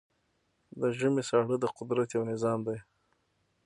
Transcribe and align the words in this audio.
د 0.79 0.81
ژمی 0.97 1.23
ساړه 1.29 1.55
د 1.59 1.65
قدرت 1.77 2.09
یو 2.15 2.23
نظام 2.31 2.59
دی. 2.67 2.77